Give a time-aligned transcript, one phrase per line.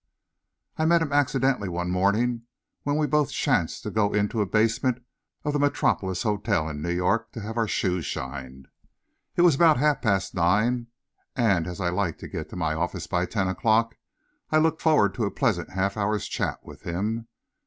[0.77, 2.47] I met him accidentally one morning
[2.81, 5.05] when we both chanced to go into a basement
[5.43, 8.67] of the Metropolis Hotel in New York to have our shoes shined.
[9.35, 10.87] It was about half past nine,
[11.35, 13.95] and as I like to get to my office by ten o'clock,
[14.49, 17.27] I looked forward to a pleasant half hour's chat with him.